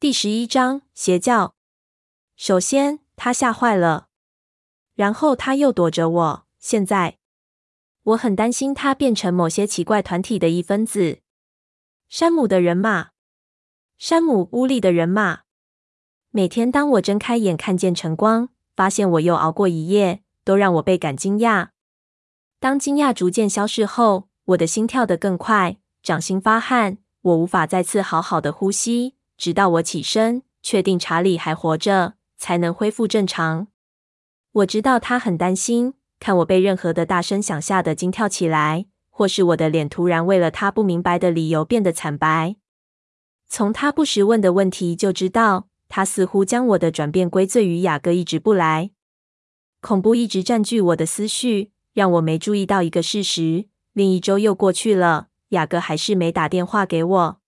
[0.00, 1.54] 第十一章邪教。
[2.34, 4.08] 首先，他吓坏了，
[4.94, 6.46] 然后他又躲着我。
[6.58, 7.18] 现在，
[8.04, 11.18] 我很担心他变成某些奇怪团体的一分子。
[12.08, 13.10] 山姆的人马，
[13.98, 15.40] 山姆屋里的人马。
[16.30, 21.68] 每天当我睁开眼看见晨光，发现我又熬过一夜，都让我倍感惊讶。
[22.58, 29.16] 当惊讶逐渐消逝后，我的心跳得更快，掌心发汗，我无法再次好好的呼吸。
[29.40, 33.68] 直到我起身，确定查理还活着，才能恢复正常。
[34.52, 42.56] 我知道他很担心，看我被任何的大声响吓得惊跳起来，或是我的脸突然为了他不明白的理由变得惨白。
[43.48, 48.90] 从他不时问的问题就知道，他似乎将我的转变归罪于雅各一直不来。
[49.80, 57.39] 恐怖一直占据我的思绪，让我没注意到一个事实：另一周又过去了，雅各还是没打电话给我。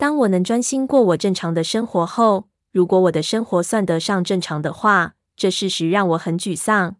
[0.00, 6.96] 当我能专心过我正常的生活后，如果我的生活算得上正常的话，这事实让我很沮丧。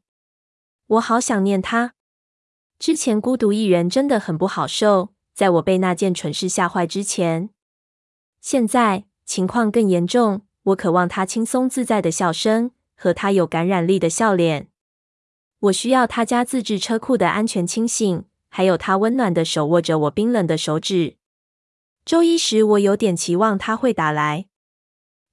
[0.86, 1.94] 我好想念他。
[2.78, 7.48] 之前孤独一人真的很不好受，在我被那件蠢事吓坏之前。
[8.42, 14.68] 现在情况更严重，我渴望他轻松自在的笑声和他有感染力的笑脸。
[15.60, 21.16] 我需要他家自制车库的安全清醒，还有他温暖的手握着我冰冷的手指。
[22.10, 24.46] 周一时，我有点期望他会打来。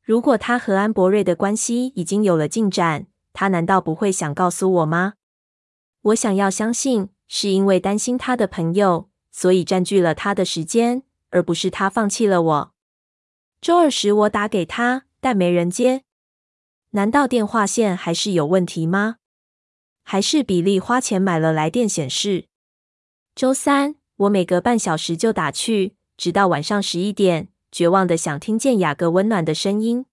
[0.04, 5.16] 如果他和安博瑞的关系已经有了进展，他难道不会想告诉我吗？
[6.02, 12.74] 我想要相信，是因为担心他的朋友，所以占据了他的时间，而不是他放弃了我。
[13.60, 16.04] 周二时，我打给他，但没人接。
[16.92, 19.16] 难道电话线还是有问题吗？
[20.04, 22.46] 还是比利花钱买了来电显示？
[23.34, 25.97] 周三，我每隔半小时就打去。
[26.18, 30.08] 直到晚上十一点，绝望的想听见雅各温暖的声音。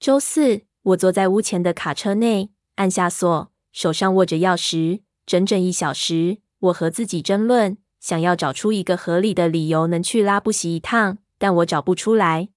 [0.00, 5.02] 周四，我坐在屋前的卡车内，按下锁，手上握着钥匙。
[5.26, 12.48] 整整一小时，我和自己争论，想要找出一个合理的理由能去拉布席一趟，但我找不出来。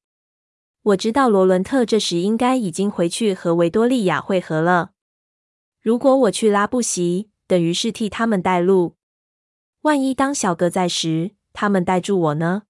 [0.83, 4.91] 我知道罗伦特这时应该已经回去和维多利亚会合了。
[5.81, 8.95] 如果我去拉布席，等于是替他们带路。
[9.81, 12.63] 万一当小哥在时，他们带住我呢？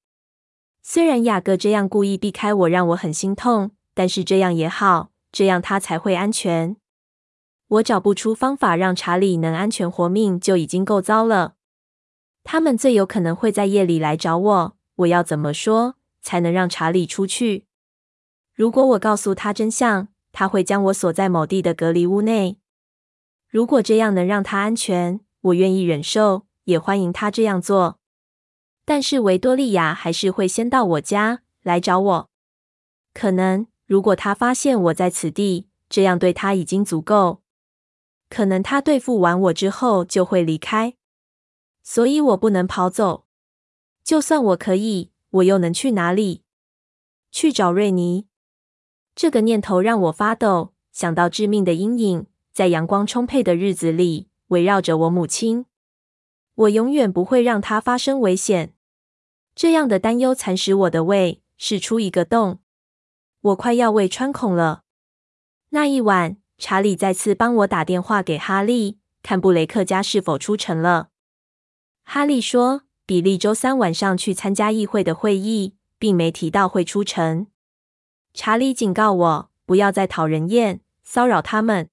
[0.81, 6.75] 虽然雅各这样故意避开我，让我很心痛，但是这样也好，这样他才会安全。
[7.67, 11.55] 我找不出方法让查理能安全活命，就已经够糟了。
[12.43, 17.65] 他们最有可能会在夜里来找我，我要怎么说才能让查理出去？
[18.53, 22.59] 如果我告诉他真相，他会将我锁在某地的隔离屋内。
[23.47, 27.99] 如果这样能让他安全，我愿意忍受，也欢迎他这样做。
[28.85, 32.29] 但是维多利亚还是会先到我家来找我。
[33.13, 37.41] 可能如果他发现我在此地，这样对他已经足够。
[38.29, 40.95] 可能他对付完我之后就会离开。
[41.83, 43.25] 所以我不能跑走。
[44.03, 46.43] 就算我可以，我又能去哪里？
[47.31, 48.27] 去找瑞尼？
[49.15, 55.65] 这个念头让我发抖，想到致命的阴影，在阳光充沛的日子里围绕着我母亲。
[56.55, 58.73] 我永远不会让他发生危险。
[59.55, 62.59] 这样的担忧蚕食我的胃，使出一个洞。
[63.41, 64.83] 我快要胃穿孔了。
[65.69, 71.09] 那一晚，查理再次帮我打电话给哈利，看布雷克家是否出城了。
[72.03, 77.47] 哈利说，比利周三晚上去参加议会的会议，并没提到会出城。
[78.33, 81.89] 查理警告我，不要再讨人厌，骚扰他们。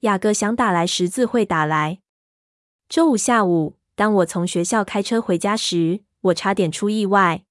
[0.00, 2.00] 雅各想打来十字会打来。
[2.90, 7.44] 周五下午，当我从学校开车回家时，我差点出意外。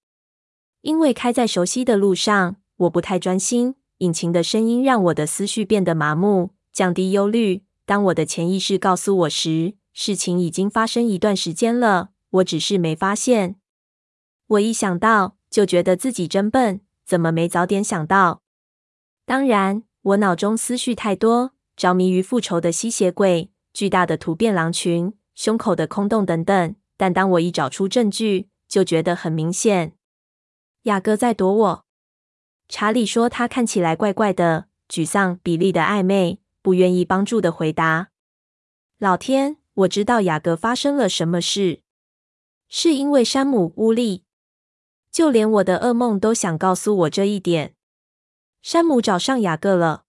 [0.82, 7.64] 因为开在熟悉的路上，我不太专心，引擎的声音让我的思绪变得麻木，降低忧虑。
[7.86, 13.56] 当我的潜意识告诉我时，事情已经发生一段时间了，我只是没发现。
[14.48, 18.42] 我一想到，就觉得自己真笨，怎么没早点想到？
[19.26, 25.14] 当然，我脑中思绪太多，着迷于复仇的吸血鬼，巨大的突变狼群。
[25.40, 29.94] 胸口的空洞等等，但当我一找出证据，就觉得很明显。
[30.82, 31.86] 雅各在躲我。
[32.68, 35.40] 查理说他看起来怪怪的，沮丧。
[35.42, 38.10] 比利的暧昧，不愿意帮助的回答。
[38.98, 41.84] 老天，我知道雅各发生了什么事，
[42.68, 44.26] 是因为山姆乌利。
[45.10, 47.76] 就连我的噩梦都想告诉我这一点。
[48.62, 50.04] 山姆找上雅各了。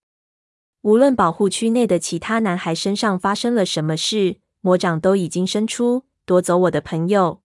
[0.80, 4.40] 无论保护区内的其他男孩身上发生了什么事。
[4.60, 7.42] 魔掌都已经伸出，夺走我的朋友。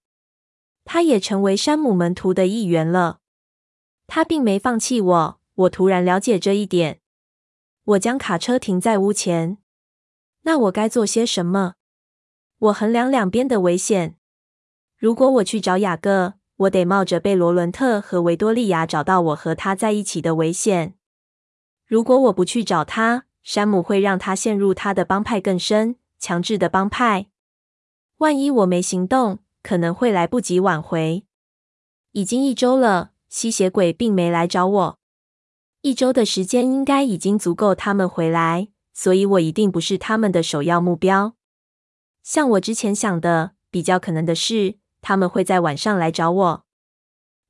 [0.83, 3.19] 他也成为山姆门徒的一员了。
[4.07, 5.39] 他并没放弃我。
[5.55, 6.99] 我突然了解这一点。
[7.85, 9.57] 我将卡车停在屋前。
[10.41, 11.75] 那我该做些什么？
[12.59, 14.17] 我衡量两边的危险。
[14.97, 20.95] 如果我去找雅各，我得冒着被罗伦特和维多利亚找到我和他在一起的危险。
[21.85, 25.95] 如果我不去找他，山姆会让他陷入他的帮派更深，
[26.25, 27.27] 强制的帮派。
[28.17, 31.23] 万一我没行动，可能会来不及挽回。
[32.13, 34.99] 已经一周了，吸血鬼并没来找我。
[35.81, 41.35] 一周的时间应该已经足够他们回来，所以我一定不是他们的首要目标。
[42.23, 46.65] 像我之前想的，比较可能的是，他们会在晚上来找我。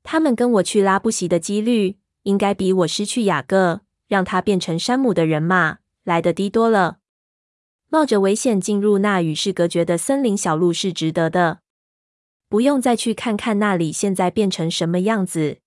[0.02, 6.98] 他们跟我去拉布席的几率，应该比我失去雅各，让他变成山姆的人马来的低多了。
[7.88, 11.60] 冒着危险进入那与世隔绝的森林小路是值得的，
[12.48, 15.58] 不用再去看看那里现在变成什么样子。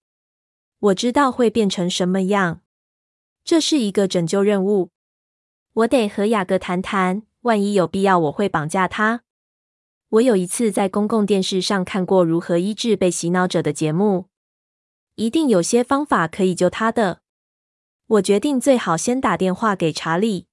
[0.80, 2.62] 我知道会变成什么样。
[3.44, 4.92] 这是一个拯救任务，
[5.74, 7.24] 我得和雅各谈谈。
[7.44, 9.24] 万一有必要，我会绑架他。
[10.10, 14.25] 我有一次在公共电视上看过如何医治被洗脑者的节目，
[15.16, 17.21] 一定有些方法可以救他的。
[18.07, 20.48] 我决定最好先打电话给查理。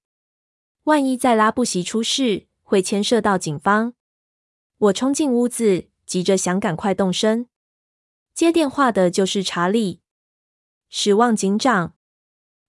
[0.87, 3.93] 万一在拉布席出事，会牵涉到警方。
[4.77, 7.49] 我冲进屋子，急着想赶快动身。
[8.33, 9.99] 接电话的就是查理。
[10.87, 11.95] 史旺警长，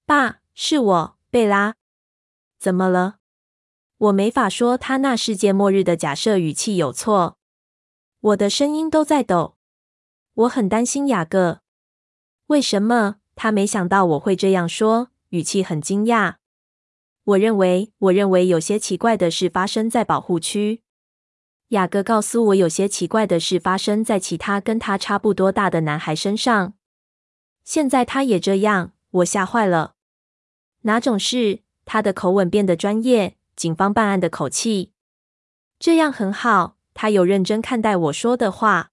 [0.04, 1.76] 爸，是我，贝拉。
[2.58, 3.18] 怎么了？
[3.98, 7.38] 我没法说他那世界末日的假设语气有错。
[8.18, 9.56] 我的声音都在抖。
[10.34, 11.60] 我很担心雅各。
[12.48, 13.18] 为什么？
[13.36, 16.38] 他没想到我会这样说，语气很惊讶。
[17.28, 20.82] 我认为，我认为有些奇怪的事发生在保护区。
[21.68, 26.72] 雅各告诉我，有些奇怪的事发生在其他跟他差不多大的男孩身上。
[27.64, 29.96] 现在他也这样，我吓坏了。
[30.82, 31.60] 哪种事？
[31.84, 34.92] 他的口吻变得专业，警方办案的口气。
[35.78, 36.78] 这样很好。
[36.94, 38.90] 他有认真看待我说的话。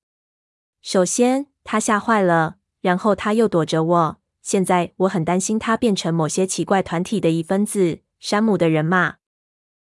[0.82, 4.18] 首先，他吓坏了，然后他又躲着我。
[4.42, 8.02] 现在我很担心他变成某些奇怪团体的一分子。
[8.20, 9.18] 山姆的人马，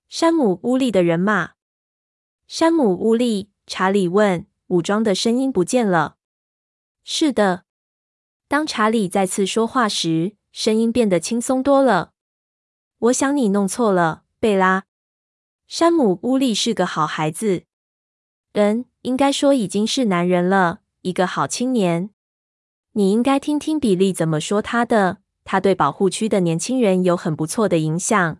[0.08, 1.52] 山姆乌利的人马。
[2.46, 6.16] 山姆乌利，查理问，武装的声音不见了。
[7.04, 7.64] 是的。
[8.48, 12.12] 当查理再次说话时，声音变得轻松多了。
[12.98, 14.84] 我想你弄错了，贝拉。
[15.66, 17.64] 山姆·乌利是个好孩子，
[18.52, 22.10] 人，应该说已经是男人了，一个好青年。
[22.92, 25.18] 你应该听听比利怎么说他的。
[25.50, 28.38] 他对保护区的年轻人有很不错的影响。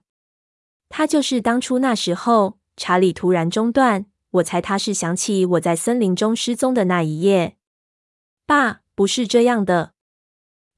[0.91, 4.05] 他就是当初那时候，查理突然中断。
[4.33, 7.57] 我猜他是想起我在森林中失踪的那一夜。
[8.45, 9.95] 爸，不是这样的。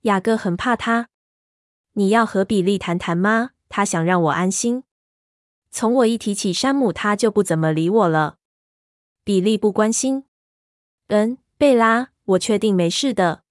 [0.03, 1.09] 雅各很怕他。
[1.95, 3.51] 你要和比利谈谈吗？
[3.69, 4.85] 他想让我安心。
[5.73, 8.37] 从我一提起山姆，他就不怎么理我了。
[9.25, 10.27] 比利不关心。
[11.09, 13.43] 嗯，贝拉，我确定没事的。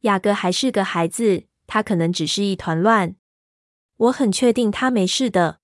[0.00, 3.16] 雅各还是个孩子，他可能只是一团乱。
[3.96, 5.60] 我很确定他没事的。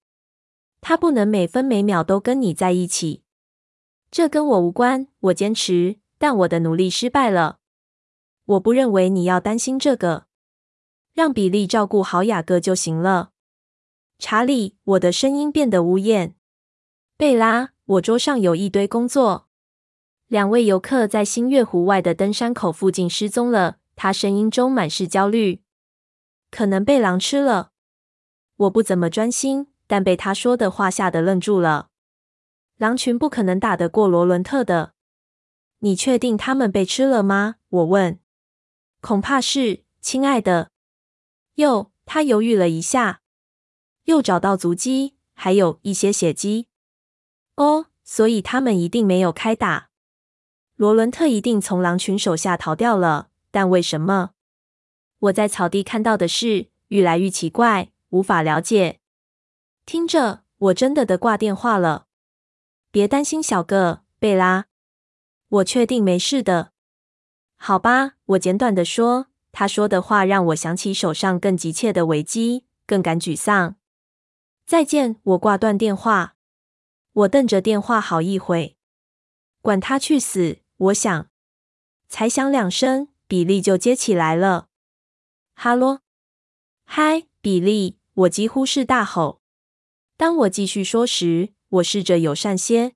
[0.80, 3.24] 他不能每分每秒都跟你在一起。
[4.10, 5.08] 这跟我无关。
[5.20, 7.58] 我坚持，但我的努力失败了。
[8.46, 10.24] 我不认为你要担心这个，
[11.12, 13.32] 让比利照顾好雅各就行了。
[14.18, 16.36] 查理，我的声音变得呜咽。
[17.18, 19.46] 贝拉，我桌上有一堆工作。
[20.28, 23.76] 两位游客在新月湖外的登山口附近失踪了。
[23.94, 25.60] 他声音中满是焦虑，
[26.50, 27.72] 可能被狼吃了。
[28.56, 31.88] 我不怎么专心，但被他说的话吓得愣住了。
[32.76, 34.94] 狼群不可能打得过罗伦特的。
[35.80, 37.56] 你确定他们被吃了吗？
[37.68, 38.18] 我问。
[39.00, 40.70] 恐怕是，亲爱的。
[41.54, 43.20] 又，他犹豫了一下，
[44.04, 46.66] 又找到足迹，还有一些血迹。
[47.54, 49.90] 哦，所以他们一定没有开打。
[50.74, 54.30] 罗伦特一定从狼群手下逃掉了，但为什么？
[55.20, 59.00] 我在草地看到的事愈来愈奇怪，无法了解。
[59.84, 62.06] 听着，我真的得挂电话了。
[62.90, 64.66] 别担心，小个，贝拉，
[65.48, 66.72] 我确定没事的。
[67.56, 69.26] 好吧，我简短的说。
[69.50, 73.74] 他说的话让我想起手上更急切的危机，更感沮丧。
[74.66, 76.36] 再见，我挂断电话。
[77.12, 78.76] 我瞪着电话好一会，
[79.60, 80.58] 管他去死！
[80.76, 81.28] 我想，
[82.08, 84.67] 才响两声，比利就接起来了。
[85.60, 86.02] 哈喽，
[86.84, 87.96] 嗨，比利！
[88.14, 89.42] 我几乎是大吼。
[90.16, 92.94] 当我继续说时，我试着友善些。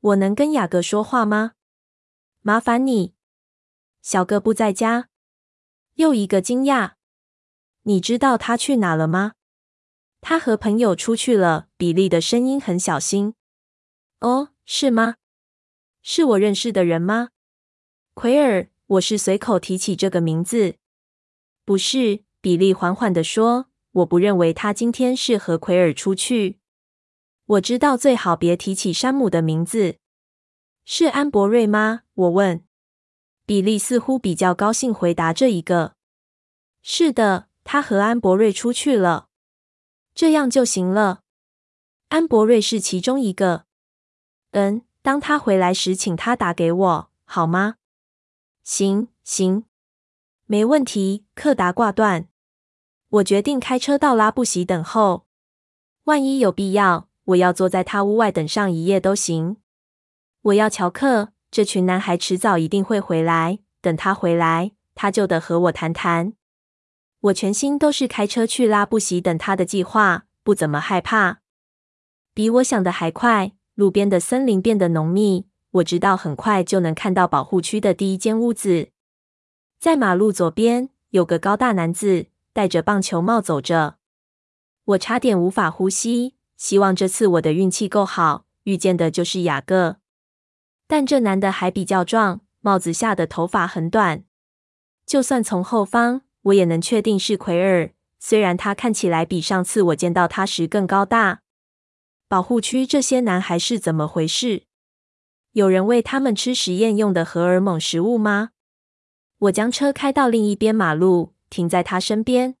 [0.00, 1.52] 我能跟雅各说话吗？
[2.40, 3.14] 麻烦你。
[4.02, 5.08] 小哥不在家。
[5.94, 6.94] 又一个惊讶。
[7.82, 9.34] 你知道他去哪了吗？
[10.20, 11.68] 他和朋友出去了。
[11.76, 13.34] 比利的声音很小心。
[14.18, 15.14] 哦，是吗？
[16.02, 17.28] 是我认识的人吗？
[18.14, 20.74] 奎尔，我是随口提起这个名字。
[21.68, 23.66] 不是，比利缓缓地说。
[23.90, 26.60] 我不认为他今天是和奎尔出去。
[27.44, 29.98] 我知道最好别提起山姆的名字。
[30.86, 32.04] 是安博瑞吗？
[32.14, 32.64] 我问。
[33.44, 35.92] 比利似乎比较高兴回答这一个。
[36.80, 39.28] 是的，他和安博瑞出去了。
[40.14, 41.20] 这样就行了。
[42.08, 43.66] 安博瑞是其中一个。
[44.52, 47.74] 嗯，当他回来时，请他打给我，好吗？
[48.64, 49.64] 行，行，
[50.50, 51.26] 没问题。
[51.34, 52.26] 柯达挂断。
[53.10, 55.26] 我决定开车到拉布席等候。
[56.04, 59.58] 万一有必要，我要坐在他屋外等上一夜都行。
[60.40, 63.58] 我要乔克，这群男孩迟早一定会回来。
[63.82, 66.32] 等他回来，他就得和我谈谈。
[67.20, 71.40] 我全心都是开车去拉布席等他的计划，不怎么害怕。
[72.32, 75.46] 比我想的还快，路边的森林变得浓密。
[75.72, 78.88] 我知道很快就能看到保护区的第一间屋子。
[79.78, 82.26] 在马路左边有个高大男子。
[82.50, 83.98] 戴着棒球帽走着，
[84.84, 86.34] 我差点无法呼吸。
[86.56, 89.98] 希望这次我的运气够好，遇见的就是雅各。
[90.88, 94.24] 但这男的还比较壮，帽子下的头发很短。
[95.06, 101.42] 就算从后方，我也能确定是奎尔，虽然他看起来比上次我见到他时更高大。
[102.26, 104.64] 保护区这些男孩是怎么回事？
[105.52, 108.50] 有人喂他们吃实验用的荷尔蒙食物吗？
[109.38, 111.34] 我将车开到另一边马路。
[111.50, 112.56] 停在他身边，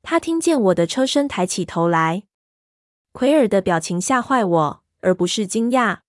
[0.00, 2.22] 他听见我的车声，抬起头来。
[3.10, 6.02] 奎尔的表情吓坏我，而不是惊讶。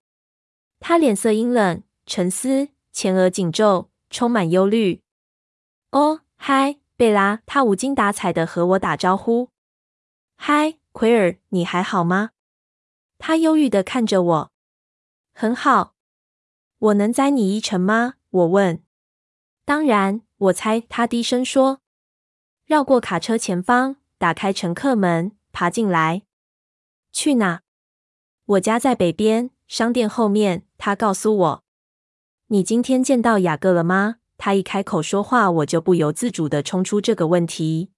[0.80, 5.02] 他脸色阴冷，沉思，前额紧皱，充满忧虑。
[5.90, 7.42] 哦，嗨，贝拉！
[7.48, 9.50] 他无精打采的和我打招呼。
[10.36, 12.30] 嗨，奎尔，你还好吗？
[13.18, 14.52] 他忧郁的看着我。
[15.34, 15.96] 很好。
[16.78, 18.18] 我能载你一程吗？
[18.30, 18.84] 我问。
[19.68, 20.80] 当然，我猜。
[20.88, 21.82] 他低声说。
[22.66, 26.22] 绕过卡车前方，打开乘客门，爬进来。
[27.12, 27.60] 去哪？
[28.46, 30.66] 我家在北边，商店后面。
[30.78, 31.64] 他告诉我。
[32.48, 34.20] 你今天见到雅各了吗？
[34.38, 37.92] 他一开口说话，我就不由自主的冲出这个问题。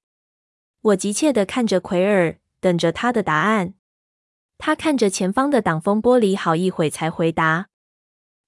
[0.82, 3.76] 我急切的看着奎尔，等着他的答案。
[4.58, 7.68] 他看着前方的挡风玻璃，好一会才回答。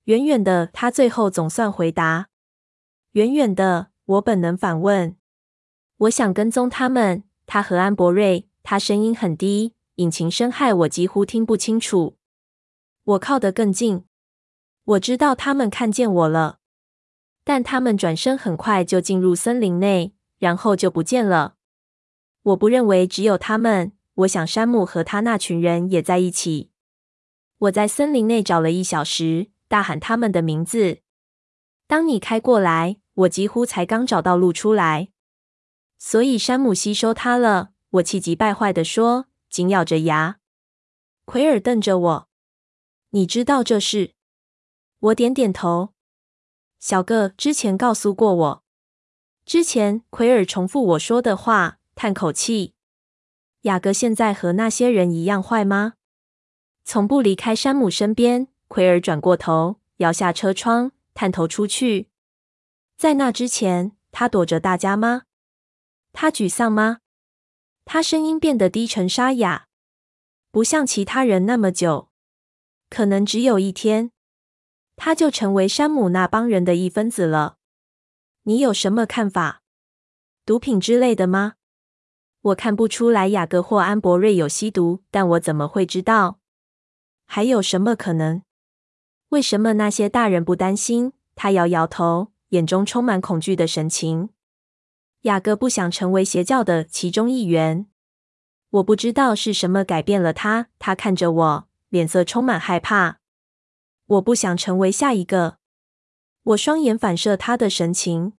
[0.05, 2.29] 远远的，他最后总算回答。
[3.13, 5.17] 远远的，我本能反问。
[5.97, 7.23] 我想跟踪他们。
[7.45, 8.47] 他和安博瑞。
[8.63, 12.15] 他声音很低，引擎声害我几乎听不清楚。
[13.03, 14.05] 我靠得更近。
[14.85, 16.59] 我知道他们看见我了，
[17.43, 21.55] 但他们转身很快就进入森林内，然后就不见了。
[22.43, 23.91] 我不认为只有他们。
[24.13, 26.69] 我想山姆和他那群人也在一起。
[27.57, 30.99] 我在森林内找了一小时，大喊他们的名字。
[31.87, 35.09] 当你开过来，我几乎才刚找到路出来。
[35.97, 40.39] 所以山姆吸收他了，我气急败坏地说，紧咬着牙。
[41.25, 42.29] 奎尔瞪着我，
[43.11, 44.13] 你知道这事？
[44.99, 45.93] 我点点头。
[46.79, 48.63] 小个之前告诉过我。
[49.45, 52.73] 之前，奎尔重复我说的话，叹口气。
[53.61, 55.93] 雅各现在和那些人一样坏吗？
[56.83, 58.47] 从不离开山姆身边。
[58.67, 62.10] 奎尔转过头，摇下车窗，探头出去。
[63.01, 65.23] 在那之前，他躲着大家吗？
[66.13, 66.99] 他沮丧吗？
[67.83, 69.65] 他声音变得低沉沙哑，
[70.51, 72.11] 不像其他人那么久。
[72.91, 74.11] 可能只有一天，
[74.95, 77.57] 他就成为山姆那帮人的一分子了。
[78.43, 79.63] 你有什么看法？
[80.45, 81.53] 毒品之类的吗？
[82.41, 86.37] 我看不出来雅各或安博瑞有吸毒，但我怎么会知道？
[87.25, 88.43] 还有什么可能？
[89.29, 91.13] 为什么那些大人不担心？
[91.33, 94.29] 他摇摇头，眼中充满恐惧的神情。
[95.23, 97.87] 雅各不想成为邪教的其中一员。
[98.69, 100.69] 我不知道是什么改变了他。
[100.79, 103.19] 他看着我，脸色充满害怕。
[104.05, 105.57] 我不想成为下一个。
[106.43, 108.33] 我双眼反射他的神情。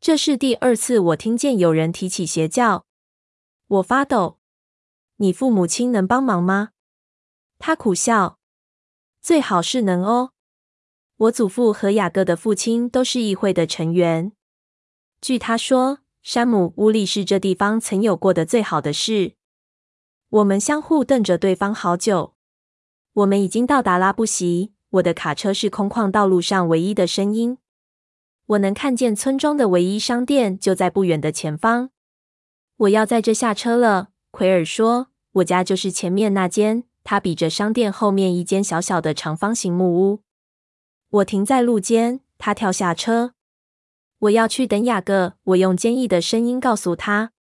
[0.00, 2.86] 这是第二次我听见有人提起邪教。
[3.66, 4.38] 我发抖。
[5.16, 6.70] 你父母亲能帮忙吗？
[7.58, 8.38] 他苦笑。
[9.20, 10.32] 最好是能哦。
[11.18, 14.32] 我祖父和雅各的父亲都是议会的成员。
[15.22, 19.32] 据他说，山姆乌利是这地方曾有过的最好的事。
[20.28, 22.34] 我们相互瞪着对方好久。
[23.14, 27.56] 我们已经到达拉布席，我的卡车是空旷道路上唯一的声音。
[28.44, 31.88] 我能看见村庄的唯一商店就在不远的前方。
[32.76, 35.08] 我要在这下车了，奎尔说。
[35.32, 36.84] 我家就是前面那间。
[37.02, 40.25] 他比着商店后面一间小小的长方形木屋。
[41.16, 43.32] 我停在路肩，他跳下车。
[44.18, 45.34] 我要去等雅各。
[45.44, 47.32] 我用坚毅的声音告诉他：“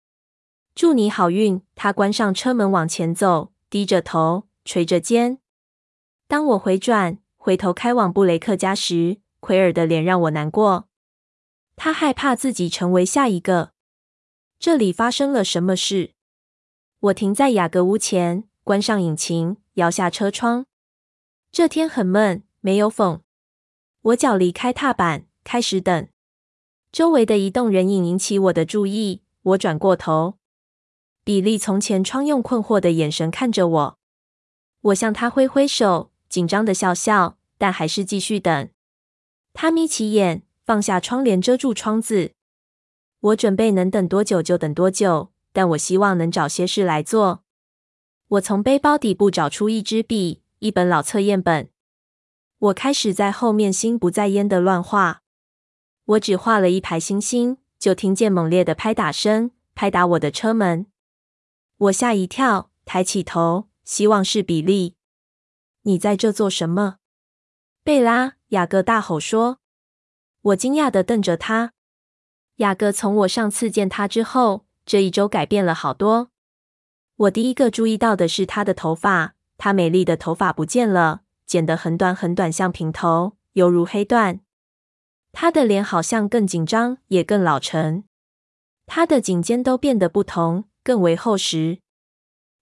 [0.75, 5.39] 祝你好运。”他关上车门往前走，低着头，垂着肩。
[6.29, 10.89] 当我回转，回头开往布雷克家时，奎尔的脸让我难过。
[11.75, 13.73] 他害怕自己成为下一个。
[14.59, 16.13] 这里发生了什么事？
[17.01, 18.45] 我停在雅各屋前。
[18.63, 20.65] 关上引擎，摇下车窗。
[21.53, 23.21] 这天很闷，没有风。
[24.05, 26.07] 我脚离开踏板，开始等。
[26.93, 29.23] 周围的移动人影引起我的注意。
[29.43, 30.35] 我转过头，
[31.25, 33.99] 比利从前窗用困惑的眼神看着我。
[34.83, 38.69] 我向他挥挥手，紧张的笑笑，但还是继续等。
[39.55, 42.33] 他眯起眼，放下窗帘遮住窗子。
[43.21, 47.43] 我准备能等多久就等多久，但我希望能找些事来做。
[48.29, 51.71] 我从背包底部找出一支笔，一本老测验本。
[52.65, 55.21] 我开始在后面心不在焉的乱画。
[56.07, 60.87] 我只画了一排星星，就听见猛烈的拍打声，拍打我的车门。
[61.77, 64.97] 我吓一跳，抬起头，希望是比利。
[65.83, 66.97] 你在这做什么？
[67.83, 69.59] 贝拉，雅各大吼说。
[70.41, 71.73] 我惊讶地瞪着他。
[72.57, 76.31] 雅各从我上次见他之后，这一周改变了好多。
[77.17, 84.41] 我第一个注意到的是他的头发，他美丽的头发不见了，剪得很短很短，像平头，犹如黑缎。
[85.33, 88.05] 她的脸好像更紧张，也更老成。
[88.87, 91.81] 她的颈肩都变得不同，更为厚实。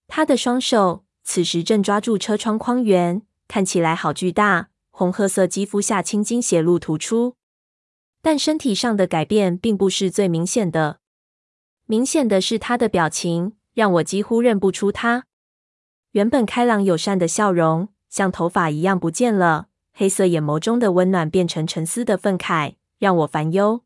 [0.07, 4.69] 她的双手此时正抓住车窗框缘，看起来好巨大。
[4.91, 7.35] 红褐色肌肤下青筋显露突出，
[8.21, 10.99] 但身体上的改变并不是最明显的。
[11.85, 13.55] 明显的是她的表情。
[13.73, 15.25] 让我几乎认不出他。
[16.11, 19.69] 原本开朗友善的笑容，像头发一样不见了。
[19.91, 23.81] 黑色眼眸中的温暖变成沉思的愤慨，让我烦忧。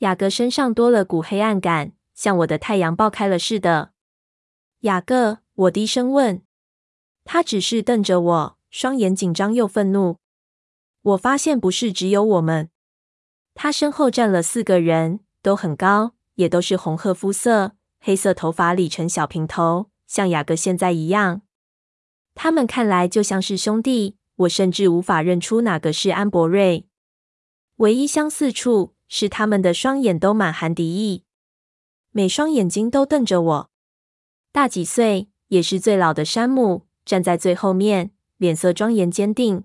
[0.00, 3.92] 雅各身上多了股黑暗感，像我的太阳爆开了似的。
[4.80, 6.42] 雅各，我低声问。
[7.24, 10.18] 他只是瞪着我，双眼紧张又愤怒。
[11.00, 12.68] 我发现不是只有我们。
[13.54, 17.72] 他身后站了四个人，都很高，也都是红褐肤色。
[18.00, 21.40] 黑色头发理成小平头，像雅各现在一样。
[22.34, 26.86] 他们看来就像是兄弟，我甚至无法认出哪个是安博瑞。
[27.76, 31.24] 唯一相似处是他们的双眼都满含敌意，
[32.10, 33.70] 每双眼睛都瞪着我。
[34.52, 39.64] 大几岁，也是最老的山姆站在最后面，脸色庄严坚定。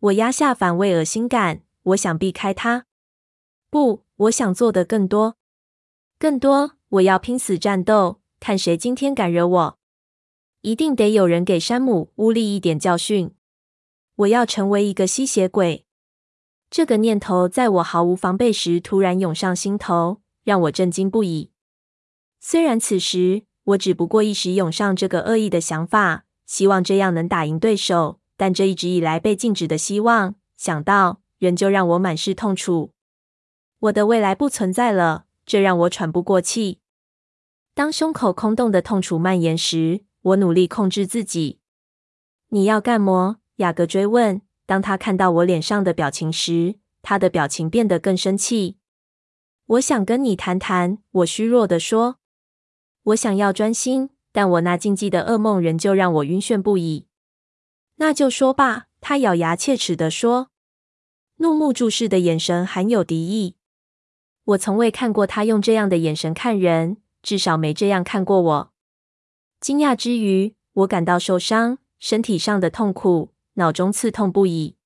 [0.00, 2.86] 我压下反胃恶心感，我想避开他。
[3.70, 5.36] 不，我想做的更多，
[6.18, 6.72] 更多。
[6.90, 9.78] 我要拼死战斗，看谁今天敢惹我！
[10.64, 13.30] 一定得有人给山姆乌利一点教训。
[14.16, 15.84] 我要成为一个吸血鬼。
[16.70, 21.50] 这个念头在我毫无防备时突然涌上心头，让我震惊不已。
[22.40, 32.92] 虽然此时我只不过一时涌上这个恶意的想法，希望这样能打赢对手，但这一直以来被禁止的希望，想到仍旧让我满是痛楚。
[33.80, 36.78] 我的未来不存在了，这让我喘不过气。
[37.74, 41.60] 当胸口空洞的痛楚蔓延时，我努力控制自己。
[42.48, 43.40] 你要干么？
[43.56, 44.40] 雅各追问。
[44.64, 48.78] 当他看到我脸上的表情时，他的表情变得更生气。
[49.66, 52.16] 我想跟你谈谈，我虚弱地说。
[53.02, 57.06] 我想要专心，但我那禁忌的噩梦仍旧让我晕眩不已。
[57.96, 60.48] 那就说吧，他咬牙切齿地说，
[61.36, 63.56] 怒目注视的眼神含有敌意。
[64.44, 66.96] 我从未看过他用这样的眼神看人。
[67.22, 68.73] 至少没这样看过我。
[69.64, 74.76] 惊讶之余，我感到受伤，身体上的痛苦，脑中刺痛不已。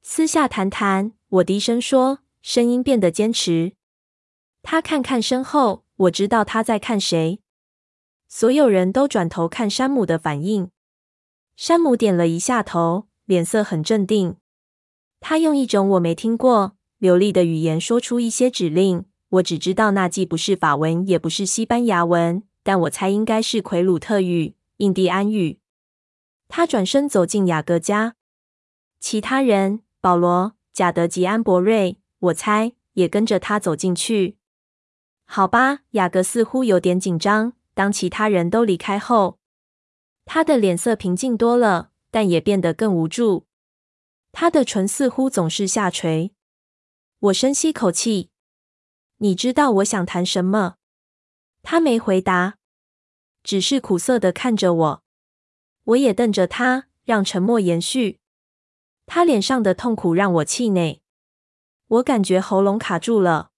[0.00, 3.74] 私下谈谈，我低声说，声音变得坚持。
[4.62, 7.40] 他看看身后，我知道他在看谁。
[8.26, 10.70] 所有人都转头看山姆的反应。
[11.54, 14.36] 山姆点了一下头，脸色很镇定。
[15.20, 19.04] 他用一种我没听过流利的语言说出一些指令。
[19.28, 25.58] 我只知道那既不是法文，也不是西班牙文，但我猜应该是奎鲁特语、印第安语。
[26.46, 28.14] 他转身走进雅各家，
[29.00, 34.36] 其他人保罗、贾德及安博瑞，我猜也跟着他走进去。
[35.24, 37.54] 好吧，雅各似乎有点紧张。
[37.74, 39.40] 当其他人都离开后，
[40.24, 43.48] 他的脸色平静多了，但也变得更无助。
[44.30, 46.32] 他的唇似乎总是下垂。
[47.18, 48.30] 我深吸口气。
[49.16, 50.76] 你知道我想谈什么？
[51.64, 52.58] 他没回答，
[53.42, 55.02] 只是苦涩的看着我。
[55.84, 58.18] 我也瞪着他，让沉默延续。
[59.06, 61.02] 他脸上的痛苦让我气馁，
[61.88, 63.50] 我感觉喉咙卡住了。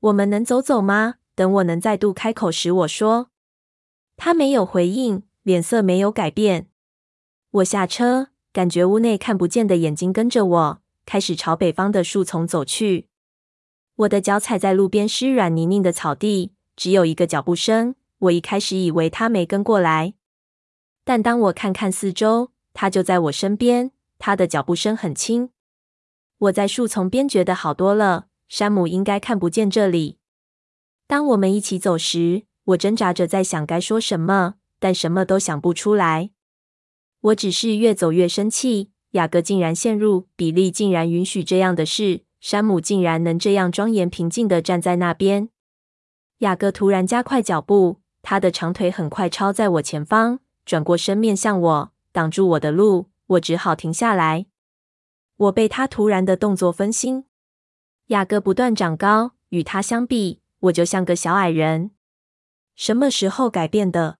[0.00, 1.16] 我们能走走吗？
[1.34, 3.30] 等我能再度开口时，我说。
[4.16, 6.68] 他没有回应，脸色没有改变。
[7.50, 13.08] 我下车，感觉屋内看不见的眼睛跟着我，开始朝北方的树丛走去。
[13.96, 17.94] 我的脚踩在路边湿软泥泞的草地，只有一个脚步声。
[18.24, 20.14] 我一开始以为他没跟过来，
[21.04, 23.90] 但当我看看四周，他就在我身边。
[24.18, 25.50] 他的脚步声很轻。
[26.38, 28.28] 我在树丛边觉得好多了。
[28.48, 30.18] 山姆应该看不见这里。
[31.06, 36.30] 当我们一起走时，我挣扎着在想该说什么，但什么都想不出来。
[37.20, 38.92] 我只是越走越生气。
[39.10, 42.24] 雅各竟然陷入，比利竟然允许这样的事。
[42.40, 45.50] 山姆竟然能这样庄严平静地站在那边。
[46.38, 53.10] 雅各突然加快脚步，他的长腿很快超在我前方，转过身面向我，挡住我的路。
[53.26, 54.46] 我只好停下来。
[55.36, 57.24] 我被他突然的动作分心。
[58.08, 61.90] 雅各不断长高，与他相比，我就像个小矮人。
[62.74, 64.18] 什么时候改变的？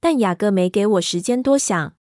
[0.00, 1.96] 但雅各没给我时间多想。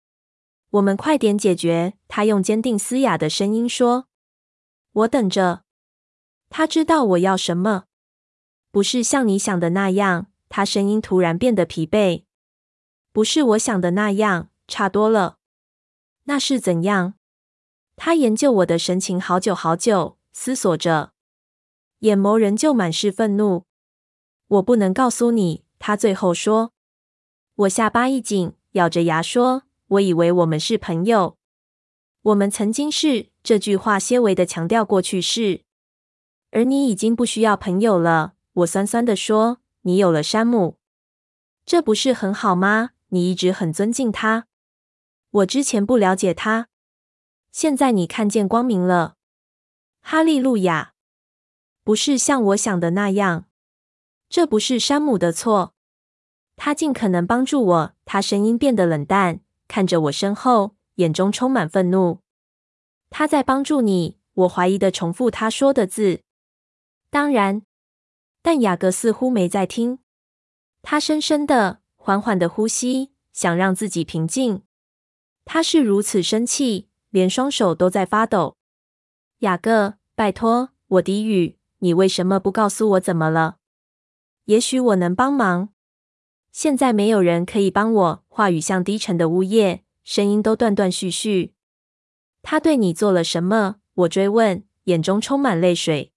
[0.71, 4.07] 我们快点解决，他用坚定嘶哑的声音说。
[4.93, 5.65] 我等着。
[6.49, 7.85] 他知道我要什么，
[8.71, 10.27] 不是像你想的那样。
[10.51, 12.25] 他声音突然变得疲惫。
[13.11, 15.39] 不是我想的那样，差多了。
[16.25, 17.15] 那是怎样？
[17.97, 21.13] 他研究我的神情好久好久，思索着，
[22.01, 23.65] 眼眸仍旧满是愤怒。
[24.49, 26.73] 我不能告诉你，他最后说。
[27.55, 31.39] 我下巴一紧，咬着牙说：“我以为我们是朋友。
[32.21, 35.63] 我们曾经是。”这句话些微的强调过去式，
[36.51, 38.35] 而你已经不需要朋友了。
[38.53, 40.79] 我酸酸地说：“你有了山姆，
[41.65, 42.91] 这不是很好吗？
[43.09, 44.47] 你一直很尊敬他。
[45.31, 46.69] 我之前不了解他，
[47.51, 49.17] 现在你看见光明了。
[50.03, 50.95] 哈利路亚！
[51.83, 53.47] 不是像我想的那样，
[54.29, 55.75] 这不是山姆的错。
[56.57, 62.19] 他尽可能帮助我。”他声音变得冷淡，看着我身后，眼中充满愤怒。
[63.09, 66.23] 他在帮助你，我怀疑的重复他说的字。
[67.09, 67.63] 当然，
[68.43, 69.99] 但雅各似乎没在听。
[70.83, 74.63] 他深深的、缓缓的呼吸，想让自己平静。
[75.45, 78.57] 他是如此生气，连双手都在发抖。
[79.41, 83.57] 雅各，拜托，我低语，你为什么不告诉我怎么了？
[84.45, 85.71] 也许我能帮忙。
[86.53, 88.25] 现在没有人可以帮我。
[88.29, 91.55] 话语像低沉的呜咽，声音都断断续续。
[92.43, 93.77] 他对你做了什么？
[93.95, 96.10] 我追问，眼中充满泪水。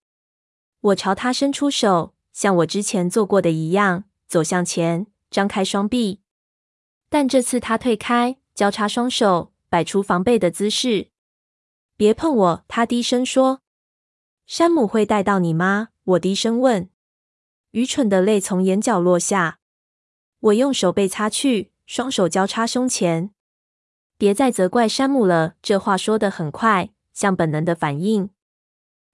[0.83, 6.19] 我朝他伸出手，像我之前做过的一样，走向前，张开双臂。
[7.07, 11.07] 但这次他退开，交叉双手，摆出防备的姿势。
[11.95, 13.61] 别碰我，他低声说。
[14.45, 15.89] 山姆会带到你吗？
[16.03, 16.89] 我低声问。
[17.71, 19.59] 愚蠢的泪从眼角落下。
[20.39, 23.31] 我用手背擦去，双手交叉胸前。
[24.17, 25.55] 别再责怪山姆了。
[25.61, 28.31] 这话说得很快，像本能的反应。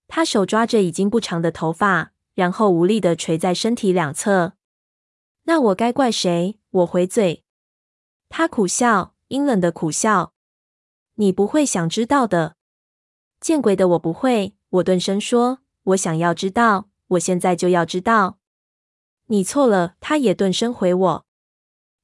[0.10, 4.54] 他手抓着已经不长的头发，然后无力地垂在身体两侧。
[5.44, 6.60] 那我该怪谁？
[6.72, 7.46] 我回嘴。
[8.28, 10.34] 他苦笑，阴冷的苦笑。
[11.16, 12.56] 你不会想知道的。
[13.40, 14.56] 见鬼的，我不会。
[14.72, 18.40] 我顿声说：“我想要知道，我现在就要知道。”
[19.28, 19.96] 你错了。
[20.02, 21.26] 他也顿声回我：“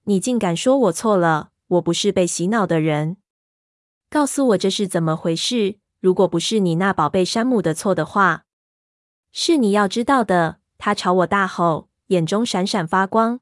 [0.06, 3.18] 你竟敢说我错了？”我不是被洗脑的人，
[4.08, 5.80] 告诉我这是怎么回事？
[6.06, 8.46] 如果不是你那宝贝山姆的错的话，
[9.32, 10.58] 是你要知道的。
[10.78, 13.40] 他朝我大吼，眼中闪闪发光。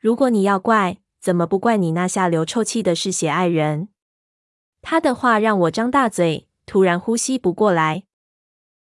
[0.00, 3.90] 如果你要怪，怎么不怪你那下流臭气的嗜血爱人？
[4.82, 8.02] 他的话让我张大嘴，突然呼吸不过来。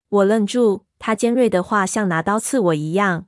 [0.08, 3.28] 我愣住，他尖锐的话像拿刀刺我一样，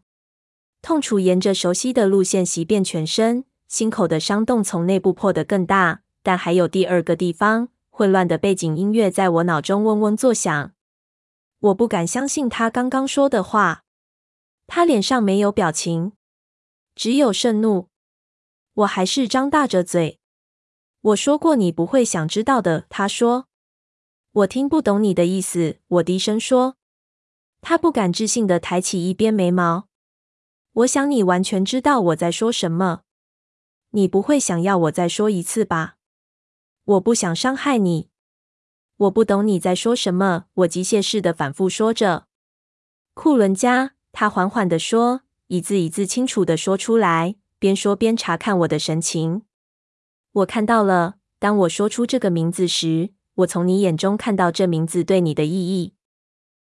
[0.81, 3.43] 痛楚沿着熟悉的路线袭遍全身。
[3.67, 7.67] 心口的伤洞从内部破得更大，但还有第二个地方。
[7.97, 10.71] 混乱的背景音乐在我脑中嗡嗡作响。
[11.57, 13.85] 我不敢相信他刚刚说的话。
[14.67, 16.11] 他脸上没有表情，
[16.93, 17.87] 只有盛怒。
[18.75, 20.19] 我还是张大着嘴。
[21.01, 22.85] 我说过你不会想知道的。
[22.87, 23.47] 他说。
[24.31, 25.77] 我听不懂你的意思。
[25.87, 26.75] 我低声说。
[27.61, 29.87] 他不敢置信的抬起一边眉毛。
[30.73, 33.01] 我想你完全知道我在说什么。
[33.89, 35.96] 你不会想要我再说一次吧？
[36.87, 38.09] 我不想伤害你。
[38.95, 42.27] 我不懂你在说什么，我机械似的反复说着。
[43.13, 49.41] 库伦加，他缓缓地说，一字一字清楚地说出来，边说边查看我的神情。
[50.31, 55.93] 我看到了，当我说出这个名字时，我从你眼中看到这名字对你的意义。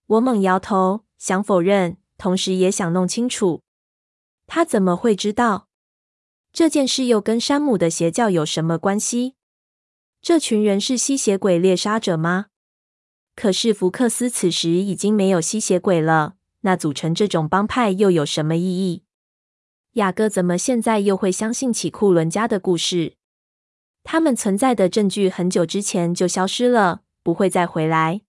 [0.08, 3.62] 我猛摇头，想否认，同时也想弄清楚，
[4.46, 5.70] 他怎么会知道？
[6.52, 9.36] 这件事又跟山姆的邪教有什么关系？
[10.22, 12.46] 这群人是吸血鬼猎杀者吗？
[13.36, 19.04] 可是福克斯此时已经没有吸血鬼了，那组成这种帮派又有什么意义？
[19.94, 23.16] 雅各怎么现在又会相信起库伦家的故事？
[24.04, 28.22] 他们存在的证据很久之前就消失了，不会再回来。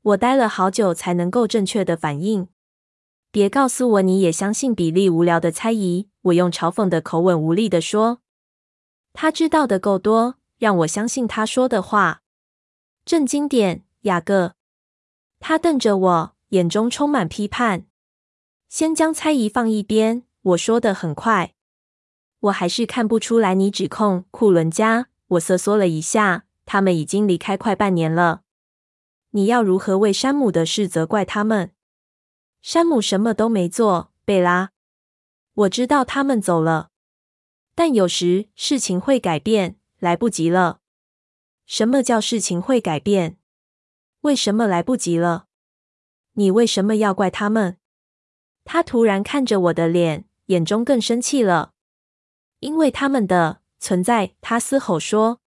[0.00, 2.48] 我待了好久才能够正确的反应。
[3.30, 6.08] 别告诉我你也相信比利无聊的猜疑。
[6.22, 8.20] 我用嘲讽的口吻无力地说
[9.12, 12.22] ：“他知道的够多。”让我相信他说的话。
[13.04, 14.54] 正经点，雅各。
[15.40, 17.86] 他瞪着我，眼中充满批判。
[18.68, 20.22] 先将猜疑放一边。
[20.42, 21.54] 我说得很快。
[22.38, 25.08] 我还是看不出来你指控库伦家。
[25.30, 26.44] 我瑟缩了一下。
[26.64, 28.42] 他们已经离开快半年了。
[29.30, 31.72] 你要如何为山姆的事责怪他们？
[32.60, 34.70] 山姆什么都没做，贝拉。
[35.54, 36.90] 我知道他们走了，
[37.74, 39.80] 但有时事情会改变。
[40.02, 40.80] 来不及了。
[41.64, 43.38] 什么叫事情会改变？
[44.22, 45.46] 为什么来不及了？
[46.32, 47.76] 你为什么要怪他们？
[48.64, 51.72] 他突然看着我的脸，眼中更生气了。
[52.58, 55.40] 因为他们的存在，他嘶吼说。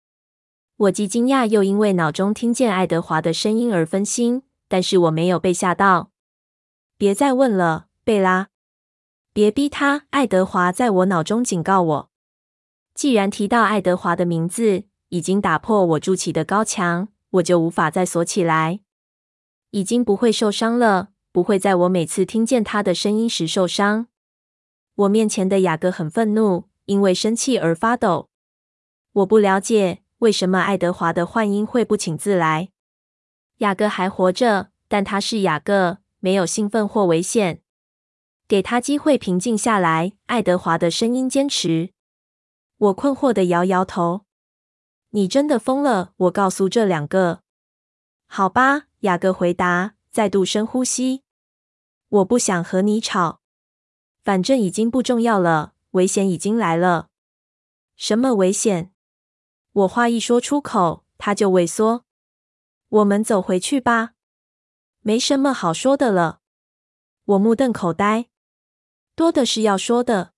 [0.78, 6.12] 我既惊讶又因为脑中听见爱德华的声音而分心，但是我没有被吓到。
[6.98, 8.48] 别再问了，贝拉。
[9.34, 10.06] 别逼他。
[10.12, 12.12] 爱德华在我脑中警告我。
[12.96, 18.80] 既然提到爱德华的名字，已经打破我筑起的高墙，我就无法再锁起来。
[19.72, 24.08] 已经不会受伤了，不会在我每次听见他的声音时受伤。
[24.96, 28.30] 我面前的雅各很愤怒，因为生气而发抖。
[29.12, 32.70] 我不了解为什么爱德华的幻音会不请自来。
[33.58, 37.60] 雅各还活着，但他是雅各，没有兴奋或危险。
[38.48, 40.14] 给他机会平静下来。
[40.28, 41.95] 爱德华的声音坚持。
[42.78, 44.26] 我困惑的摇摇头。
[45.12, 46.14] 你真的疯了！
[46.18, 47.42] 我告诉这两个。
[48.28, 51.24] 好吧，雅各回答，再度深呼吸。
[52.10, 53.42] 我不想和你吵，
[54.24, 55.74] 反正已经不重要了。
[55.92, 57.08] 危险已经来了。
[57.96, 58.92] 什么危险？
[59.72, 62.04] 我话一说出口，他就萎缩。
[62.90, 64.12] 我们走回去吧。
[65.00, 66.42] 没什么好说的了。
[67.24, 68.28] 我目瞪口呆，
[69.16, 70.34] 多的是要说的。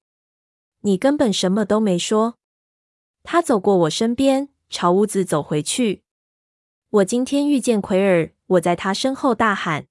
[0.87, 2.37] 你根本什么都没说。
[3.21, 6.05] 他走过我身边，朝屋子走回去。
[6.89, 9.87] 我今天遇见奎尔，我在他身后大喊。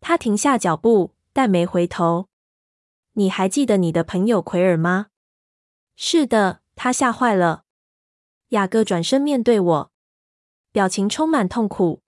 [0.00, 2.30] 他停下脚步，但没回头。
[3.12, 5.08] 你还记得你的朋友奎尔吗？
[5.96, 7.64] 是的，他吓坏了。
[8.48, 9.92] 雅各转身面对我，
[10.72, 12.02] 表情充满痛苦。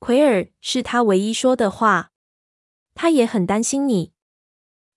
[0.00, 2.10] 奎尔是他唯一说的话。
[2.96, 4.12] 他也很担心你。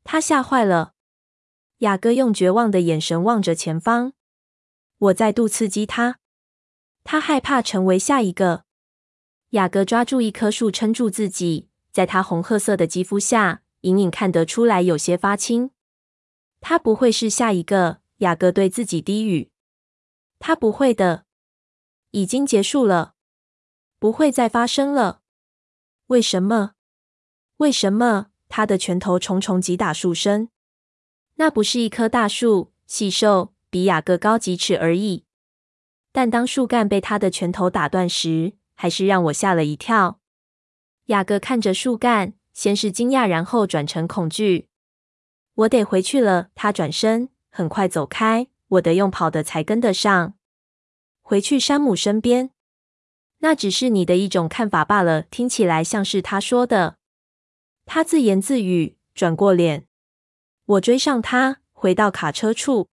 [0.04, 0.96] 他吓坏了。
[1.84, 4.14] 雅各用绝望的眼神望着前方，
[5.00, 6.18] 我再度刺激他，
[7.04, 8.64] 他害怕成为下一个。
[9.50, 15.72] 雅各抓住一棵树撑住自己，在他红褐色的肌肤下，隐隐看得出来有些发青。
[16.62, 19.52] 他不会是下一个，雅各对自己低语。
[20.40, 21.26] 他不会的，
[22.12, 23.16] 已经结束了，
[24.00, 25.20] 不会再发生了。
[26.08, 26.76] 为什么？
[27.58, 28.28] 为什么？
[28.48, 30.48] 他的拳头重重击打树身。
[31.36, 35.26] 那不是一棵大树，细瘦，比雅各高几尺而已。
[36.12, 40.20] 但当树干被他的拳头打断时，还是让我吓了一跳。
[41.08, 44.70] 雅各看着树干，先是惊讶，然后转成恐惧。
[45.56, 46.50] 我得回去了。
[46.56, 48.48] 他转身，很快走开。
[48.70, 50.36] 我得用跑的才跟得上。
[51.22, 52.52] 回去山姆身边。
[53.40, 55.24] 那只是你的一种看法罢了。
[55.24, 56.98] 听起来像是他说的。
[57.86, 59.88] 他自言自语，转过脸。
[60.66, 62.88] 我追上他，回到卡车处。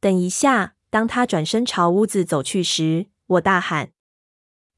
[0.00, 0.76] 等一下！
[0.90, 3.90] 当他转身朝屋子走去时，我大喊。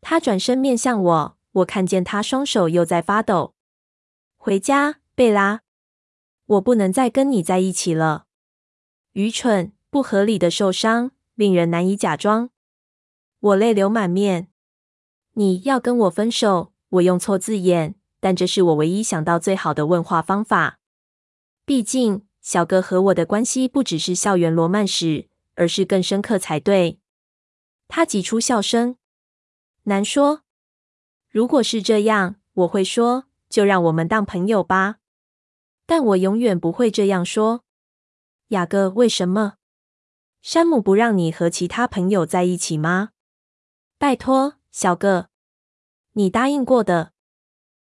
[0.00, 3.55] 他转身面向我，我看见他双手又在发抖。
[4.38, 5.61] 回家，贝拉。
[6.46, 8.24] 我不能再跟你在一起了。
[9.12, 12.48] 愚蠢、不合理的受伤，令人难以假装。
[13.40, 14.48] 我泪流满面。
[15.33, 16.72] 你要跟我分手？
[16.88, 20.79] 我用错字眼，但这是我唯一想到最好的问话方法。
[21.66, 27.00] 毕竟，小哥和我的关系不只是校园罗曼史，而是更深刻才对。
[27.88, 28.96] 他挤出笑声。
[29.83, 30.42] 难说。
[31.29, 34.98] 如果是这样，我会说，就让我们当朋友吧。
[35.87, 37.64] 但我永远不会这样说。
[38.48, 39.55] 雅各，为什么？
[40.42, 43.11] 山姆不让你和其他朋友在一起吗？
[43.98, 45.31] 拜托，小哥，
[46.12, 47.12] 你答应过的。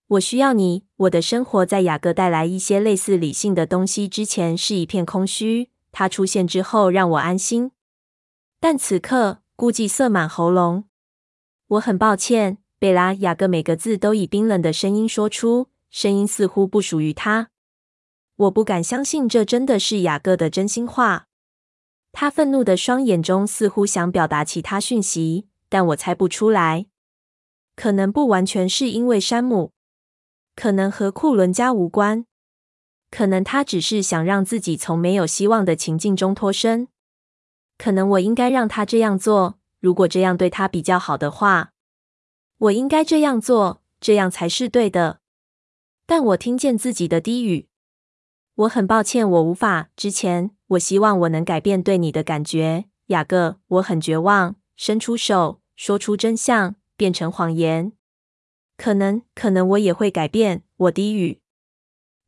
[0.09, 0.85] 我需要你。
[0.97, 5.71] 我的生活在雅各带来一些类似理性的东西之前是一片空虚。
[5.91, 7.73] 他出现之后让我安心，
[8.61, 10.85] 但此刻估计塞满喉咙。
[11.69, 13.15] 我很抱歉，贝拉。
[13.15, 17.49] 雅各每个字都以冰冷的声音说出，声音似乎不属于他。
[18.37, 21.29] 我不敢相信这真的是雅各的真心话。
[22.13, 26.87] 他愤怒的双眼中似乎想表达其他讯息，但我猜不出来。
[27.75, 29.73] 可能不完全是因为山姆，
[30.57, 32.27] 可能和库伦家无关，
[33.11, 36.89] 可能他只是想让自己从没有希望的情境中脱身。
[37.79, 41.73] 可能我应该让他这样做，如果这样对他比较好的话，
[42.57, 45.21] 我应该这样做，这样才是对的。
[46.07, 47.69] 但我听见自己的低语。
[48.55, 49.91] 我很抱歉，我无法。
[49.95, 53.59] 之前，我希望我能改变对你的感觉，雅各。
[53.67, 57.93] 我很绝望，伸出手，说出真相，变成谎言。
[58.77, 60.63] 可能，可能我也会改变。
[60.77, 61.41] 我低语。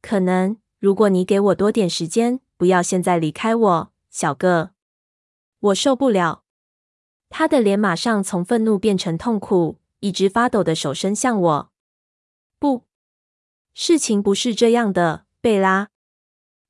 [0.00, 4.70] 可能，如果你给我多点时间，不要现在离开我，小个。
[5.61, 6.44] 我受不了。
[7.28, 11.72] 他的脸马上从愤怒变成痛苦，一只发抖的手伸向我。
[12.58, 12.84] 不，
[13.74, 15.90] 事情不是这样的，贝拉。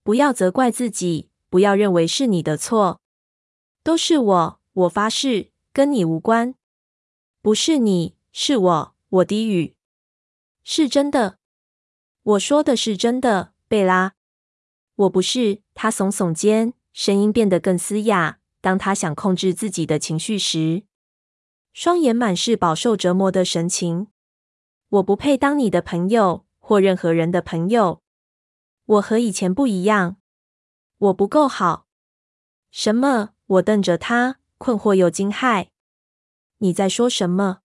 [0.03, 3.01] 不要责怪自己，不要认为是你的错，
[3.85, 4.61] 都是我。
[4.73, 6.55] 我发誓，跟你无关。
[7.43, 8.95] 不是你，是我。
[9.09, 9.75] 我低语。
[10.63, 11.39] 是真的。
[12.23, 14.15] 我说的是真的，贝拉。
[14.97, 15.63] 我不是。
[15.75, 18.41] 他耸耸肩，声音变得更嘶哑。
[18.61, 20.83] 当他想控制自己的情绪时，
[21.73, 24.09] 双眼满是饱受折磨的神情。
[24.89, 28.03] 我不配当你的朋友，或任何人的朋友。
[28.85, 30.17] 我和以前不一样，
[30.99, 31.87] 我不够好。
[32.71, 33.31] 什么？
[33.47, 35.69] 我瞪着他，困惑又惊骇。
[36.59, 37.61] 你在说什么？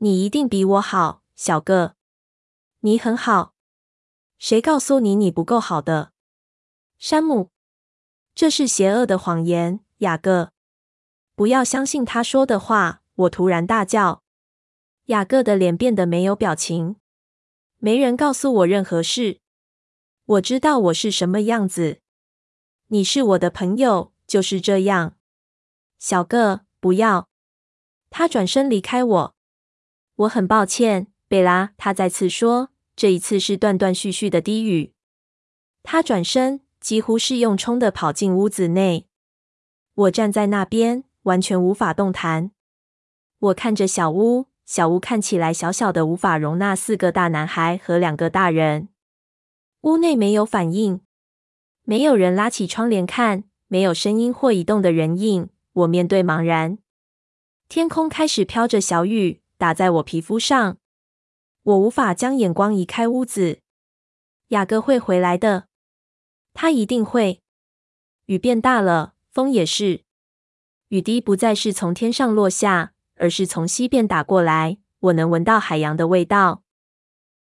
[0.00, 1.96] 你一定比我好，小个。
[2.80, 3.54] 你很好。
[4.38, 6.12] 谁告诉你你不够好的？
[6.98, 7.50] 山姆。
[8.32, 10.52] 这是邪恶的谎言，雅各。
[11.34, 13.02] 不要相信他说的话。
[13.16, 14.22] 我突然大叫。
[15.06, 16.94] 雅各的脸变得没有表情。
[17.78, 19.40] 没人告诉我任何事。
[20.24, 22.00] 我知道我是什么样子。
[22.86, 25.16] 你是我的朋友，就是这样。
[25.98, 27.28] 小个，不要。
[28.10, 29.34] 他转身离开我。
[30.18, 31.74] 我很抱歉，贝拉。
[31.76, 34.92] 他再次说，这一次是断断续续的低语。
[35.84, 39.06] 他转身，几乎是用冲的跑进屋子内。
[39.94, 42.50] 我站在那边，完全无法动弹。
[43.38, 48.88] 我看着小屋，小屋看起来小小的，无法容纳四个大男孩和两个大人。
[49.82, 51.00] 屋内没有反应，
[51.84, 55.48] 没有人拉起窗帘看，没有声音或移动的人影。
[55.74, 56.78] 我面对茫然，
[57.68, 60.78] 天空开始飘着小雨，打在我皮肤上。
[61.64, 63.60] 我无法将眼光移开屋子。
[64.48, 65.68] 雅各会回来的，
[66.54, 67.42] 他一定会。
[68.24, 70.04] 雨变大了，风也是。
[70.88, 74.78] 雨滴不再是从天上落下，而是从西边打过来。
[75.00, 76.62] 我能闻到海洋的味道。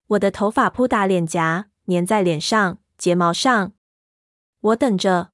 [0.07, 1.69] 我的头发扑打脸颊。
[1.87, 3.71] 粘在脸上、睫毛上。
[4.59, 5.31] 我等着。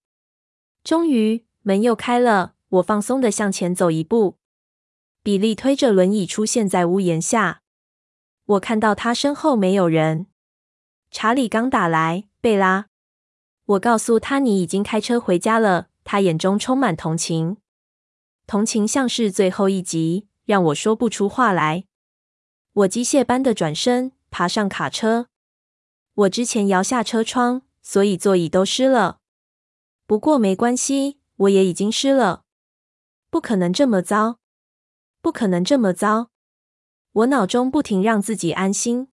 [0.84, 2.54] 终于，门又开了。
[2.70, 4.38] 我放松的向前走一步。
[5.24, 7.62] 比利推着轮椅出现在屋檐下。
[8.46, 10.28] 我看到他身后没有人。
[11.10, 12.88] 查理刚打来，贝拉。
[13.66, 15.88] 我告诉他你已经开车回家了。
[16.04, 17.56] 他眼中充满同情，
[18.46, 21.86] 同情像是最后一集，让我说不出话来。
[22.74, 25.28] 我机械般的转身，爬上卡车。
[26.14, 29.20] 我之前摇下车窗，所以座椅都湿了。
[30.06, 32.44] 不过没关系，我也已经湿了。
[33.30, 34.40] 不可能这么糟，
[35.24, 36.30] 不可能这么糟。
[37.14, 39.08] 我脑中不停让自己安心。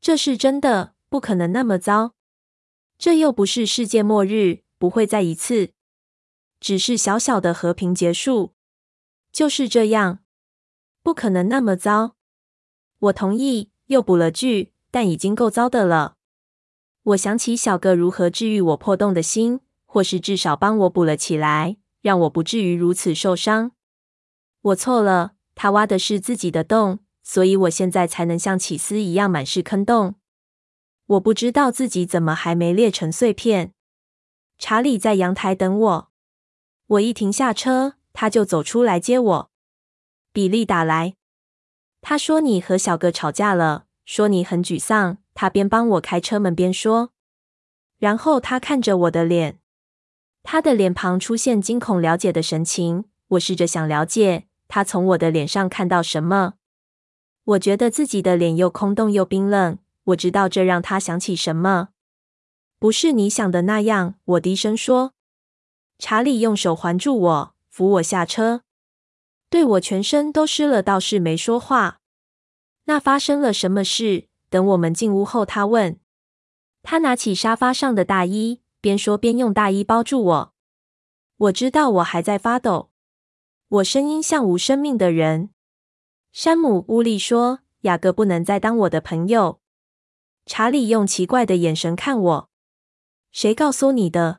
[0.00, 2.14] 这是真的，不可能那么糟。
[2.96, 5.72] 这又不是世界末日，不会再一次。
[6.60, 8.54] 只是小小的和平结束，
[9.32, 10.20] 就是这样。
[11.02, 12.14] 不可能那么糟。
[13.00, 14.72] 我同意，又补了句。
[14.92, 16.14] 但已经够糟的了。
[17.02, 23.72] 我想起小哥如何治愈我破洞的心，或是至少帮我补了起来，让我不至于如此受伤。
[24.64, 30.14] 我错了，他挖的是自己的洞，所以我现在才能像起司一样满是坑洞。
[31.06, 33.74] 我不知道自己怎么还没裂成碎片。
[34.56, 36.10] 查理在阳台等我，
[36.86, 39.50] 我一停下车，他就走出来接我。
[40.32, 41.14] 比利打来，
[42.00, 45.18] 他说你和小哥吵架了，说你很沮丧。
[45.34, 47.10] 他边帮我开车门边说，
[47.98, 49.58] 然后他看着我的脸，
[50.42, 53.04] 他的脸庞出现惊恐了解的神情。
[53.28, 56.54] 我试着想了解他从我的脸上看到什么。
[57.44, 59.78] 我觉得自己的脸又空洞又冰冷。
[60.04, 61.88] 我知道这让他想起什么。
[62.78, 65.14] 不是你想的那样，我低声说。
[65.98, 68.62] 查理用手环住我，扶我下车，
[69.48, 72.00] 对我全身都湿了，倒是没说话。
[72.84, 74.28] 那发生了什么事？
[74.50, 75.98] 等我们进屋后，他问。
[76.82, 80.54] 他拿起沙发上的大衣，边说边用大衣包住我。
[81.36, 82.90] 我知道我还在发抖。
[83.74, 85.50] 我声音像无生命的人。
[86.30, 89.60] 山姆·乌利说：“雅各不能再当我的朋友。”
[90.46, 92.50] 查理用奇怪的眼神看我。
[93.32, 94.38] 谁告诉你的？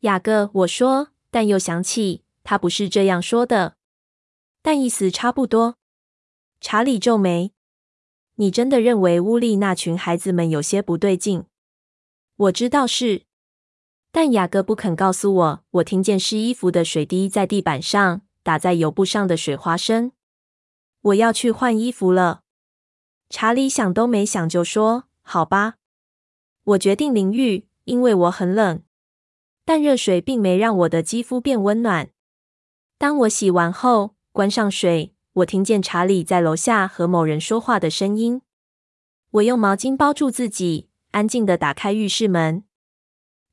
[0.00, 3.76] 雅各，我说，但又想起他不是这样说的，
[4.62, 5.76] 但意思差不多。
[6.60, 7.52] 查理皱眉。
[8.34, 11.44] 你真的认为乌利那群孩子们有些不对劲？
[12.34, 13.22] 我知道是，
[14.10, 15.64] 但雅各不肯告诉我。
[15.70, 20.12] 我听见湿衣服的水滴在地板上打在油布上的水花声。
[21.02, 22.42] 我要去换衣服了。
[23.28, 25.76] 查理想都没想就说：“好吧。”
[26.64, 28.82] 我决定淋浴，因为我很冷。
[29.64, 32.10] 但热水并没让我的肌肤变温暖。
[32.98, 38.42] 当我洗完后，关上水，我听见查理在楼下和某人说话的声音。
[39.30, 42.64] 我用毛巾包住自己，安静的打开浴室门。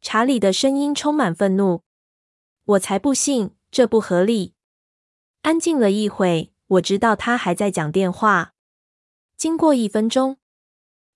[0.02, 1.84] 查理的声音充满愤怒。
[2.66, 4.56] 我才不信，这不合理。
[5.42, 6.52] 安静了一会。
[6.68, 8.54] 我知道他还在讲电话。
[9.38, 10.38] 经过一分钟，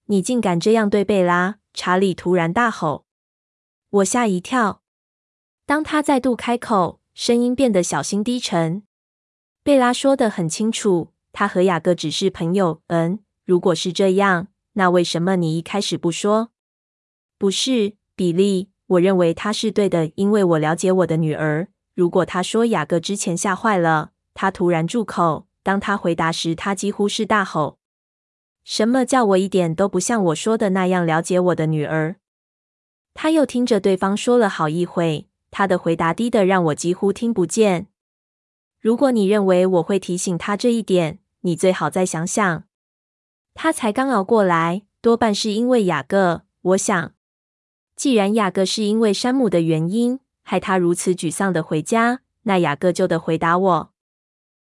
[0.06, 1.58] 你竟敢这样对贝拉！
[1.74, 3.06] 查理突然大吼。
[3.90, 4.82] 我吓一跳。
[5.66, 8.84] 当他再度开口，声音变得小心低沉。
[9.64, 12.82] 贝拉说得很清楚，他和雅各只是朋友。
[12.88, 16.52] 嗯，如果是这样，那为什么你一开始不说？
[17.38, 21.68] 不是，比利，我认为他是对的，因为我了解我的女儿。
[22.02, 24.10] 如果他说雅各之前吓坏了。
[24.34, 25.46] 他突然住口。
[25.62, 27.78] 当他回答时，他几乎是大吼
[28.66, 32.16] ：“什么叫我一点都不像我说的那样了解我的女儿？”
[33.14, 37.86] 他又听着对方说了好一会，他的回答低得让我几乎听不见。
[38.80, 42.64] 如果你认为我会提醒他这一点，你最好再想想。
[43.54, 46.42] 他才刚熬过来，多半是因为雅各。
[46.64, 47.14] 我想，
[47.96, 50.20] 既然雅各是因为山姆的原因
[50.52, 53.94] 害他如此沮丧的回家，那雅各就得回答我。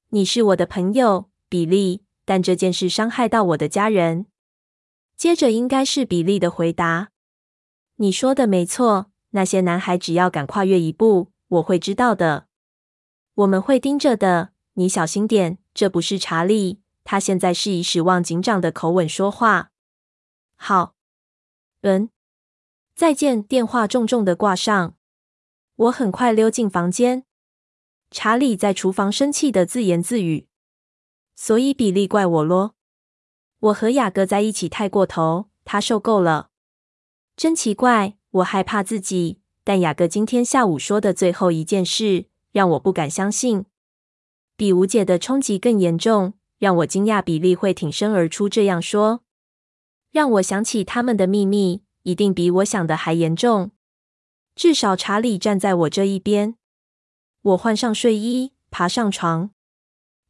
[0.09, 4.25] 你是我的朋友，比利，但这件事伤害到我的家人。
[5.15, 7.11] 接着应该是比利的回答。
[7.95, 12.47] 你说的没错，那些男孩只要敢跨越一步，我会知道的。
[13.35, 15.59] 我们会盯着的，你小心点。
[15.73, 19.71] 这不是查理，他现在是以史旺警长的口吻说话。
[20.57, 20.95] 好，
[21.83, 22.09] 嗯，
[22.93, 23.41] 再见。
[23.41, 24.95] 电话重重的挂上，
[25.79, 27.23] 我很快溜进房间。
[28.11, 30.47] 查理在厨房生气的自言自语
[31.37, 32.75] ：“所以比利怪我咯。
[33.59, 36.49] 我和雅各在一起太过头，他受够了。
[37.37, 43.63] 真奇怪，我害怕自己，但雅各今天下午说的最后一件事让我不敢相信，
[44.57, 49.23] 比无解的冲击更严重，让我惊讶比利会挺身而出这样说，
[50.11, 53.71] 让我想起他们的秘密一定比我想的还严重。
[54.59, 56.55] 至少查理站在我这一边。”
[57.41, 59.51] 我换上睡衣，爬上床。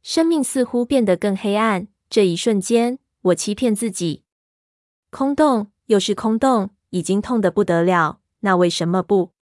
[0.02, 1.88] 生命似乎变得更黑暗。
[2.08, 4.22] 这一瞬间，我欺骗自己，
[5.10, 8.20] 空洞又是空洞，已经痛得不得了。
[8.42, 9.32] 那为什么不？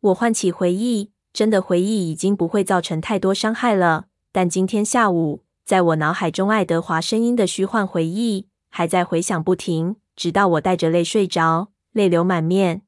[0.00, 4.08] 我唤起回忆，真的回忆已经不会造成太多伤害了。
[4.30, 12.82] 但今天下午，在我脑海中，爱德华声音的虚幻回忆还在回响不停，直到我带着泪睡着，泪流满面。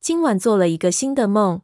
[0.00, 1.62] 今晚做了一个新的梦。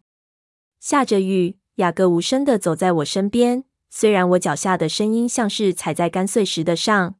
[0.80, 3.64] 下着雨，雅各无声地走在我身边。
[3.91, 7.14] 虽然我脚下的声音像是踩在干碎石的上，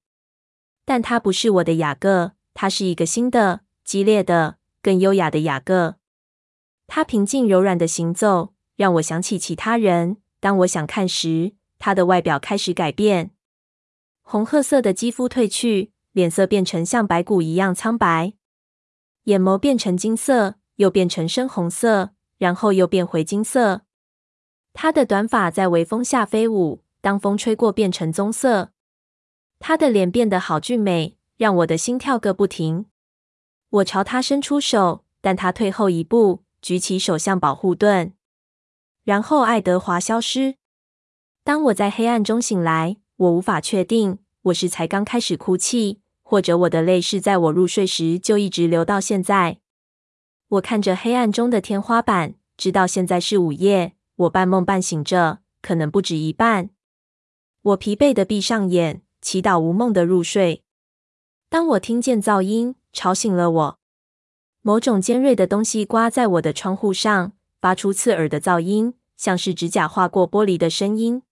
[0.85, 5.97] 但他不是我的雅各，他是一个新的、激烈的、更优雅的雅各。
[6.89, 10.17] 他平静柔软的行走，让我想起其他人。
[10.41, 13.31] 当我想看时，他的外表开始改变，
[14.23, 18.35] 红褐色的肌肤褪去，脸色变成像白骨一样苍白，
[19.25, 22.11] 眼眸变成金色，又变成深红色。
[22.37, 23.83] 然后又变回金色。
[24.75, 28.73] 他的短发在微风下飞舞，当风吹过变成棕色。
[29.61, 32.87] 他的脸变得好俊美，让我的心跳个不停。
[33.71, 38.13] 我朝他伸出手，但他退后一步，举起手像保护盾。
[39.05, 40.57] 然后爱德华消失。
[41.45, 49.61] 当我在黑暗中醒来，我无法确定我是才刚开始哭泣，或者我的泪是在我入睡时就一直流到现在。
[50.49, 53.95] 我看着黑暗中的天花板，知道现在是午夜。
[54.17, 56.71] 我半梦半醒着，可能不止一半。
[57.63, 60.63] 我疲惫的闭上眼，祈祷无梦的入睡。
[61.49, 63.79] 当我听见噪音，吵醒了我。
[64.61, 71.23] 某种尖锐的东西刮在我的窗户上，发出刺耳的噪音，像是指甲划过玻璃的声音。